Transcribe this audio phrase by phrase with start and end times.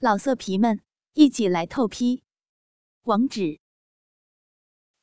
[0.00, 0.80] 老色皮们，
[1.14, 2.22] 一起来透批！
[3.02, 3.58] 网址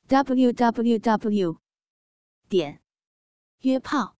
[0.07, 1.59] ：w w w
[2.47, 2.81] 点
[3.59, 4.16] 约炮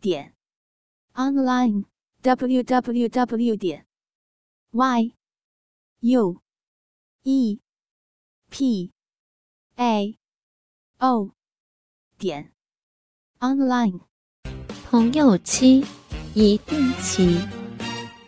[0.00, 0.34] 点
[1.12, 1.84] online
[2.22, 3.86] w w w 点
[4.72, 5.14] y
[6.00, 6.42] u
[7.22, 7.60] e
[8.50, 8.92] p
[9.76, 10.18] a
[10.98, 11.30] o
[12.18, 12.52] 点
[13.38, 14.00] online。
[14.90, 15.86] 朋友妻
[16.34, 17.38] 一定齐，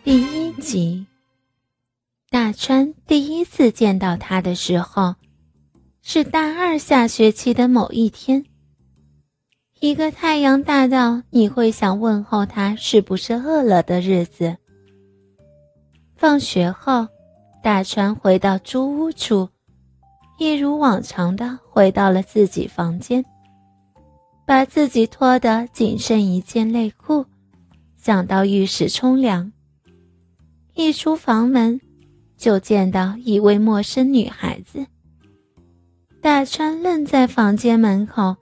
[0.05, 1.07] 第一集。
[2.39, 5.15] 大川第一次见到他的时候，
[6.03, 8.45] 是大二下学期的某一天。
[9.79, 14.55] 一个太阳大到你会想问候他是不是饿了的日子。
[16.15, 17.07] 放学后，
[17.63, 19.49] 大川回到租屋处，
[20.37, 23.25] 一如往常的回到了自己房间，
[24.45, 27.25] 把自己脱得仅剩一件内裤，
[27.95, 29.51] 想到浴室冲凉。
[30.75, 31.81] 一出房门。
[32.37, 34.85] 就见到一位陌生女孩子。
[36.21, 38.35] 大川愣在房间门口，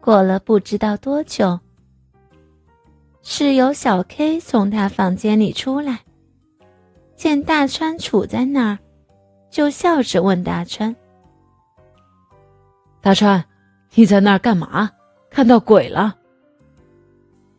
[0.00, 1.60] 过了不知道多久，
[3.22, 6.00] 室友小 K 从他房间里出来，
[7.14, 8.78] 见大川杵在那儿，
[9.50, 10.94] 就笑着问大川
[13.02, 13.44] ：“大川，
[13.94, 14.90] 你在那儿干嘛？
[15.30, 16.16] 看到鬼了？”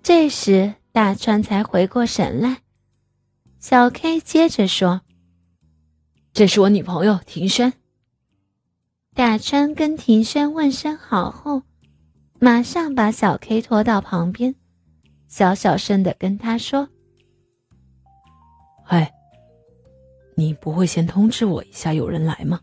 [0.02, 2.60] 这时大川才回过神来，
[3.60, 5.02] 小 K 接着说。
[6.36, 7.72] 这是我女朋友庭轩。
[9.14, 11.62] 大川跟庭轩问声好后，
[12.42, 14.54] 马上把小 K 拖到旁边，
[15.30, 16.90] 小小声的跟他说
[18.88, 19.10] ：“哎，
[20.36, 22.60] 你不会先通知我一下有人来吗？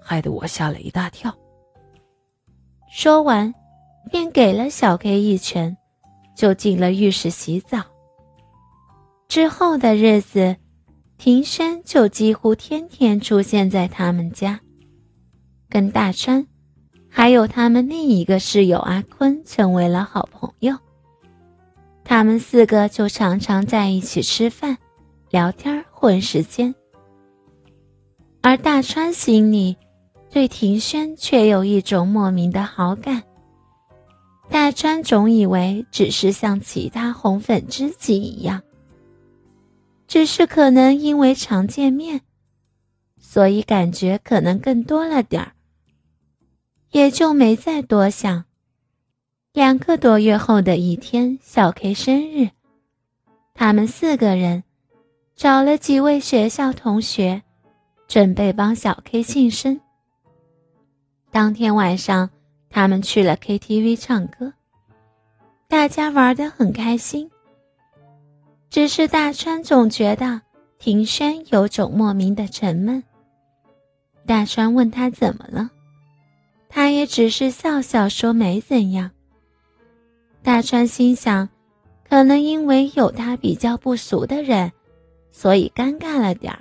[0.00, 1.36] 害得我吓了一大跳。”
[2.88, 3.52] 说完，
[4.12, 5.76] 便给了小 K 一拳，
[6.36, 7.82] 就进了浴室洗澡。
[9.26, 10.56] 之后的日子。
[11.24, 14.60] 庭轩就几乎天天出现在他们家，
[15.70, 16.46] 跟大川，
[17.08, 20.76] 还有他们另一个室友阿坤成为了好朋友。
[22.04, 24.76] 他们四个就常常在一起吃饭、
[25.30, 26.74] 聊天、混时间。
[28.42, 29.78] 而大川心里
[30.30, 33.22] 对庭轩却有一种莫名的好感。
[34.50, 38.60] 大川总以为只是像其他红粉知己一样。
[40.06, 42.20] 只是可能因为常见面，
[43.18, 45.52] 所以感觉可能更多了点儿，
[46.90, 48.44] 也就没再多想。
[49.52, 52.50] 两个多月后的一天，小 K 生日，
[53.54, 54.64] 他们四个人
[55.36, 57.42] 找了几位学校同学，
[58.08, 59.80] 准备帮小 K 庆生。
[61.30, 62.30] 当天晚上，
[62.68, 64.52] 他们去了 KTV 唱歌，
[65.68, 67.30] 大家玩得很开心。
[68.74, 70.40] 只是大川总觉得
[70.80, 73.04] 庭轩有种莫名的沉闷。
[74.26, 75.70] 大川问他怎么了，
[76.68, 79.12] 他也只是笑笑说没怎样。
[80.42, 81.48] 大川心想，
[82.08, 84.72] 可能因为有他比较不俗的人，
[85.30, 86.58] 所以尴尬了点儿，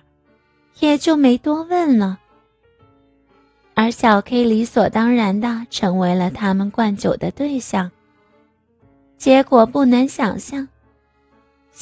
[0.81, 2.19] 也就没多问了。
[3.73, 7.89] 而小 K 理所当然的成为了他们灌酒的对象。
[9.17, 10.67] 结果不难想象。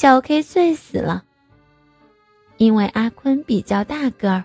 [0.01, 1.23] 小 K 醉死了，
[2.57, 4.43] 因为阿坤比较大个儿，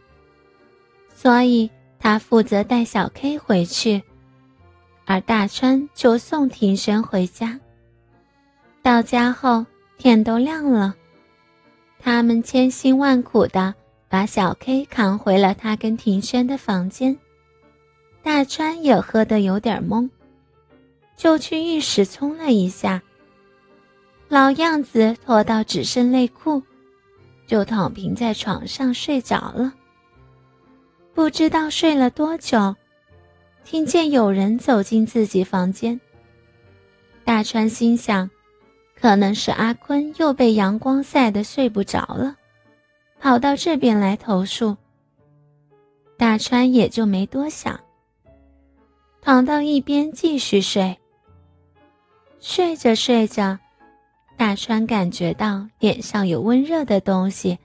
[1.15, 4.03] 所以他负责带小 K 回去，
[5.07, 7.59] 而大川就送庭轩回家。
[8.83, 9.65] 到家后
[9.97, 10.95] 天都亮了，
[11.99, 13.75] 他们千辛万苦的
[14.11, 17.17] 把小 K 扛回了他跟庭轩的房间。
[18.23, 20.11] 大川也喝得有点懵，
[21.17, 23.03] 就去浴室冲了一下。
[24.29, 26.61] 老样子脱到只剩内裤，
[27.47, 29.73] 就躺平在床上睡着了。
[31.15, 32.75] 不知道睡了多久，
[33.65, 36.01] 听见有人走进自己房间。
[37.25, 38.29] 大川心想，
[39.01, 42.37] 可能是阿坤又被阳光晒得睡不着了，
[43.21, 44.77] 跑到这边来投诉。
[46.17, 47.79] 大川也就没多想，
[49.21, 50.99] 躺到一边继续睡。
[52.41, 53.59] 睡着睡着。
[54.37, 57.59] 大川感觉到脸上有温热的东西。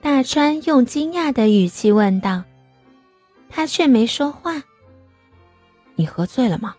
[0.00, 2.44] 大川用惊讶的语气问道，
[3.48, 4.62] 他却没说话。
[5.94, 6.76] 你喝醉了吗？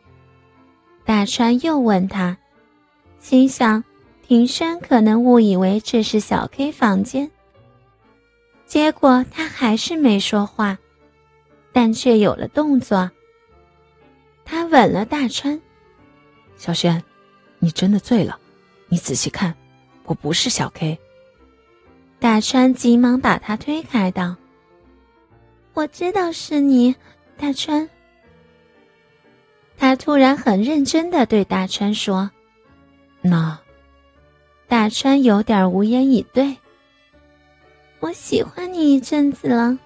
[1.04, 2.38] 大川又问他，
[3.20, 3.84] 心想
[4.22, 7.30] 庭轩可能误以为这是小 K 房间。
[8.66, 10.78] 结果他还是没说话，
[11.74, 13.10] 但却有了动作。
[14.46, 15.60] 他吻了大川。
[16.56, 17.04] 小轩，
[17.58, 18.40] 你真的醉了。
[18.90, 19.56] 你仔细看，
[20.06, 21.00] 我不是小 K。
[22.20, 24.36] 大川急忙把他推开，道
[25.74, 26.96] ：“我知道是你，
[27.38, 27.90] 大川。”
[29.78, 32.30] 他突然很认真的对大川说
[33.22, 33.60] ：“那。”
[34.68, 36.58] 大川有点无言以对。
[38.02, 39.80] 我喜欢你一阵子了。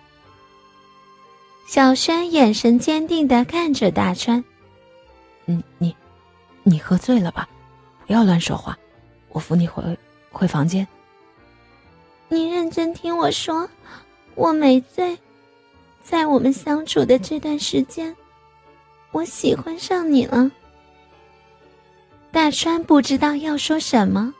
[1.67, 4.43] 小轩眼神坚定的看着大川。
[5.45, 5.95] 你，你，
[6.63, 7.47] 你喝醉了吧？
[8.05, 8.77] 不要乱说话。
[9.33, 9.83] 我扶你回
[10.31, 10.87] 回房间。
[12.29, 13.69] 你认真听我说，
[14.35, 15.17] 我没醉。
[16.01, 18.15] 在我们相处的这段时间，
[19.11, 20.49] 我喜欢上你了。
[22.31, 24.33] 大川不知道要说什么。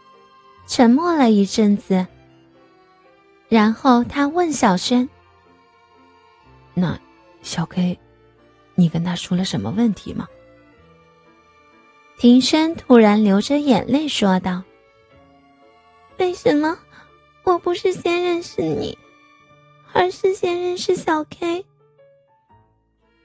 [0.66, 2.08] 沉默了一阵子，
[3.50, 5.08] 然后他问小轩
[6.74, 6.98] ：“那
[7.42, 8.00] 小 K，
[8.74, 10.26] 你跟他出了什么问题吗？”
[12.18, 14.64] 庭轩突然流着眼泪说道
[16.18, 16.78] ：“为什么
[17.44, 18.98] 我不是先认识你，
[19.92, 21.66] 而是先认识小 K？”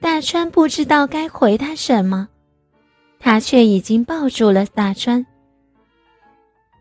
[0.01, 2.29] 大川不知道该回他什么，
[3.19, 5.25] 他却已经抱住了大川。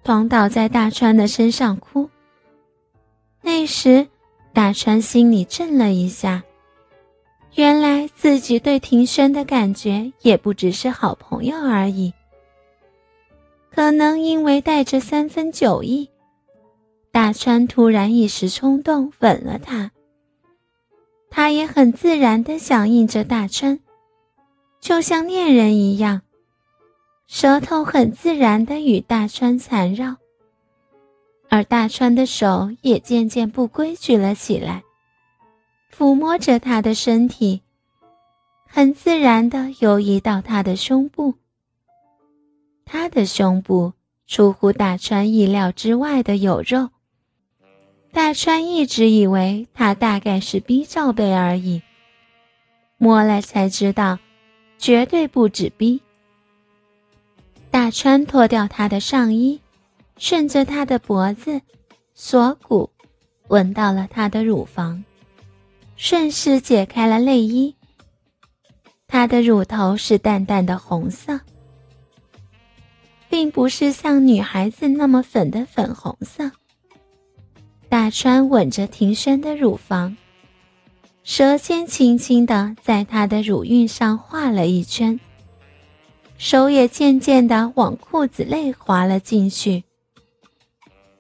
[0.05, 2.09] 躺倒在大川的身上哭。
[3.43, 4.07] 那时，
[4.53, 6.43] 大川心里震了一下，
[7.55, 12.13] 原来自己对庭轩的感觉也不只是好朋友而已。
[13.79, 16.11] 可能因为带着三分酒意，
[17.13, 19.93] 大川突然一时冲动吻了她。
[21.31, 23.79] 他也很自然地响应着大川，
[24.81, 26.23] 就像恋人一样。
[27.29, 30.17] 舌头很自然的与大川缠绕，
[31.49, 34.83] 而大川的手也渐渐不规矩了起来，
[35.97, 37.63] 抚摸着他的身体，
[38.67, 41.35] 很自然的游移到他的胸部。
[43.09, 43.93] 的胸部
[44.27, 46.91] 出乎大川意料之外的有肉，
[48.13, 51.83] 大川一直以为他大概是 B 罩杯而已，
[52.97, 54.19] 摸了才知道，
[54.79, 56.03] 绝对不止 B。
[57.71, 59.61] 大川脱掉他的上衣，
[60.17, 61.61] 顺着他的脖子、
[62.15, 62.91] 锁骨，
[63.49, 65.05] 闻到了他的乳房，
[65.97, 67.75] 顺势解开了内衣。
[69.07, 71.41] 他的乳头是淡淡的红色，
[73.29, 76.51] 并不是像女孩子那么粉的粉红色。
[77.89, 80.17] 大川吻着庭轩的乳房，
[81.23, 85.19] 舌尖轻轻的在她的乳晕上画了一圈。
[86.37, 89.83] 手也渐渐的往裤子内滑了进去，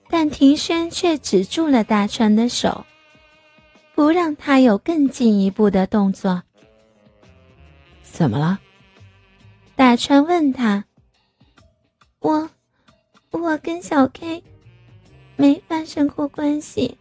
[0.08, 2.84] 但庭轩却止住了大川的手，
[3.94, 6.42] 不让他有更进一步的动作。
[8.02, 8.60] 怎么了？
[9.74, 10.84] 大川问他。
[12.20, 12.50] 我，
[13.30, 14.42] 我跟小 K
[15.36, 16.98] 没发生过关系，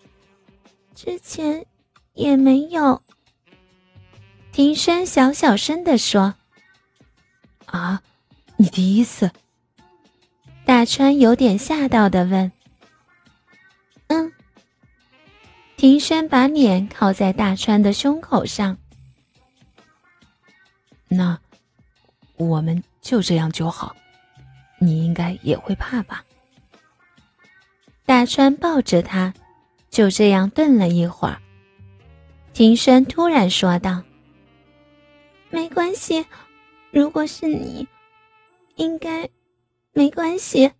[0.93, 1.65] 之前
[2.13, 3.01] 也没有。
[4.51, 6.35] 庭轩小小声的说。
[7.65, 8.01] 啊，
[8.55, 9.29] 你第一次？
[10.65, 12.51] 大川有点吓到的问。
[14.07, 14.31] 嗯。
[15.75, 18.77] 庭轩把脸靠在大川的胸口上。
[21.07, 21.39] 那，
[22.35, 23.95] 我们就这样就好。
[24.79, 26.23] 你应该也会怕吧？
[28.05, 29.33] 大川抱着他，
[29.89, 31.41] 就这样顿了一会儿。
[32.53, 34.03] 庭轩突然说道
[35.51, 36.25] ：“没关系。”
[36.89, 37.87] 如果是你，
[38.75, 39.29] 应该
[39.91, 40.71] 没关系。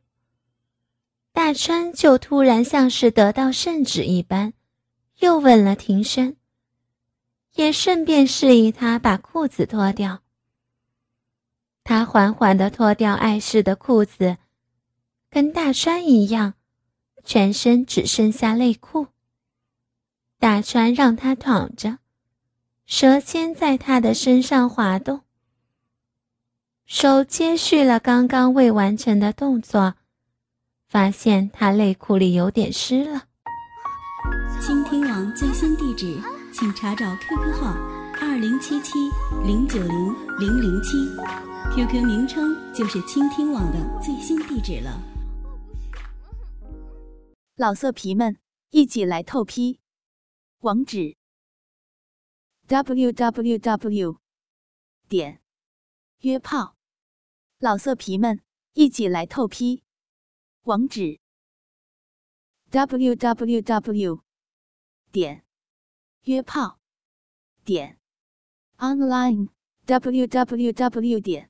[1.33, 4.53] 大川就突然像是得到圣旨一般，
[5.19, 6.35] 又吻了庭轩，
[7.55, 10.21] 也顺便示意他把裤子脱掉。
[11.87, 14.35] 他缓缓地脱掉碍事的裤子，
[15.29, 16.55] 跟大川一样，
[17.23, 19.07] 全身只剩下内裤。
[20.37, 21.99] 大川让他躺着，
[22.85, 25.21] 舌尖在他的身上滑动。
[26.85, 29.93] 手接续了刚刚未完成的动作，
[30.89, 33.23] 发现他内裤里有点湿了。
[34.59, 37.73] 倾听网最新地址，请查找 QQ 号
[38.19, 38.91] 二零七七
[39.45, 40.97] 零九零零零七
[41.75, 45.01] ，QQ 名称就是倾听网的最新地址了。
[47.55, 48.37] 老色皮们，
[48.69, 49.79] 一起来透批，
[50.59, 51.15] 网址
[52.67, 54.17] ：www.
[55.07, 55.41] 点
[56.19, 56.75] 约炮。
[57.59, 58.41] 老色皮们，
[58.73, 59.81] 一起来透批！
[60.63, 61.19] 网址
[62.69, 64.21] ：w w w
[65.11, 65.43] 点
[66.23, 66.79] 约炮
[67.63, 67.97] 点
[68.77, 69.47] online
[69.85, 71.49] w w w 点